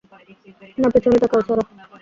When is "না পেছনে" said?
0.77-1.17